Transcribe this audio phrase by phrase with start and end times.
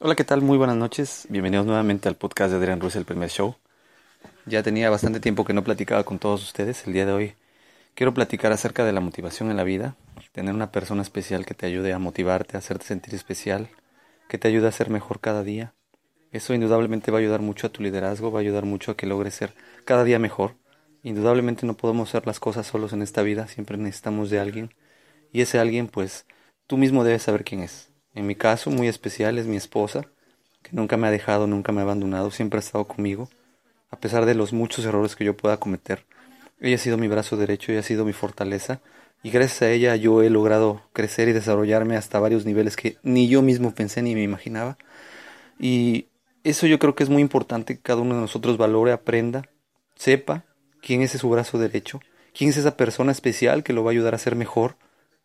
[0.00, 0.42] Hola, ¿qué tal?
[0.42, 1.26] Muy buenas noches.
[1.28, 3.56] Bienvenidos nuevamente al podcast de Adrián Russell, el primer show.
[4.46, 6.86] Ya tenía bastante tiempo que no platicaba con todos ustedes.
[6.86, 7.34] El día de hoy
[7.94, 9.96] quiero platicar acerca de la motivación en la vida.
[10.30, 13.70] Tener una persona especial que te ayude a motivarte, a hacerte sentir especial,
[14.28, 15.74] que te ayude a ser mejor cada día.
[16.30, 19.06] Eso indudablemente va a ayudar mucho a tu liderazgo, va a ayudar mucho a que
[19.08, 19.52] logres ser
[19.84, 20.54] cada día mejor.
[21.02, 24.74] Indudablemente no podemos hacer las cosas solos en esta vida, siempre necesitamos de alguien.
[25.32, 26.24] Y ese alguien, pues,
[26.68, 27.88] tú mismo debes saber quién es.
[28.18, 30.04] En mi caso, muy especial es mi esposa,
[30.64, 33.28] que nunca me ha dejado, nunca me ha abandonado, siempre ha estado conmigo,
[33.92, 36.04] a pesar de los muchos errores que yo pueda cometer.
[36.58, 38.80] Ella ha sido mi brazo derecho, ella ha sido mi fortaleza,
[39.22, 43.28] y gracias a ella yo he logrado crecer y desarrollarme hasta varios niveles que ni
[43.28, 44.78] yo mismo pensé ni me imaginaba.
[45.60, 46.06] Y
[46.42, 49.48] eso yo creo que es muy importante que cada uno de nosotros valore, aprenda,
[49.94, 50.42] sepa
[50.82, 52.00] quién es su brazo derecho,
[52.36, 54.74] quién es esa persona especial que lo va a ayudar a ser mejor,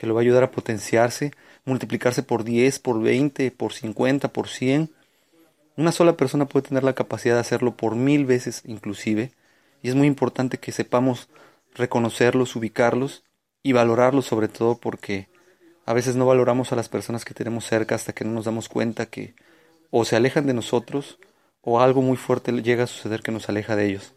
[0.00, 1.30] que lo va a ayudar a potenciarse,
[1.66, 4.88] multiplicarse por 10, por 20, por 50, por 100.
[5.76, 9.30] Una sola persona puede tener la capacidad de hacerlo por mil veces inclusive,
[9.82, 11.28] y es muy importante que sepamos
[11.74, 13.24] reconocerlos, ubicarlos
[13.62, 15.28] y valorarlos sobre todo porque
[15.84, 18.70] a veces no valoramos a las personas que tenemos cerca hasta que no nos damos
[18.70, 19.34] cuenta que
[19.90, 21.18] o se alejan de nosotros
[21.60, 24.14] o algo muy fuerte llega a suceder que nos aleja de ellos.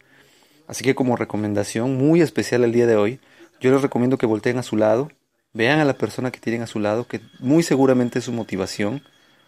[0.66, 3.20] Así que como recomendación muy especial el día de hoy,
[3.60, 5.12] yo les recomiendo que volteen a su lado,
[5.54, 9.04] Vean a la persona que tienen a su lado, que muy seguramente es su motivación.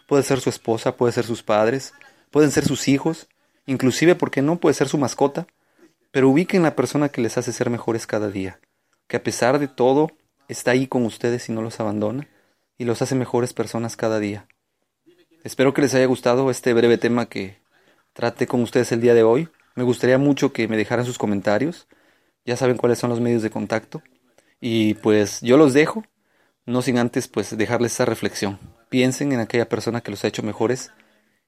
[0.08, 1.94] Puede ser su esposa, puede ser sus padres,
[2.32, 3.28] pueden ser sus hijos,
[3.66, 4.58] inclusive, porque no?
[4.58, 5.48] Puede ser su mascota.
[6.12, 8.60] Pero ubiquen la persona que les hace ser mejores cada día,
[9.08, 10.12] que a pesar de todo
[10.48, 12.28] está ahí con ustedes y no los abandona
[12.78, 14.48] y los hace mejores personas cada día.
[15.44, 17.60] Espero que les haya gustado este breve tema que
[18.14, 19.50] trate con ustedes el día de hoy.
[19.76, 21.88] Me gustaría mucho que me dejaran sus comentarios.
[22.46, 24.02] Ya saben cuáles son los medios de contacto.
[24.68, 26.04] Y pues yo los dejo,
[26.66, 28.58] no sin antes pues dejarles esa reflexión.
[28.90, 30.92] Piensen en aquella persona que los ha hecho mejores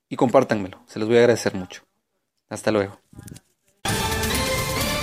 [0.07, 0.83] y compártanmelo.
[0.85, 1.81] Se los voy a agradecer mucho.
[2.47, 2.99] Hasta luego.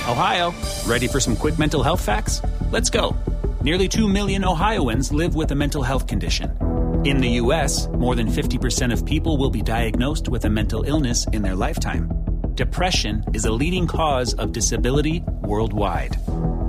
[0.09, 0.55] Ohio,
[0.87, 2.41] ready for some quick mental health facts?
[2.71, 3.17] Let's go.
[3.65, 6.57] Nearly 2 million Ohioans live with a mental health condition.
[7.05, 11.27] In the US, more than 50% of people will be diagnosed with a mental illness
[11.33, 12.09] in their lifetime.
[12.55, 16.17] Depression is a leading cause of disability worldwide.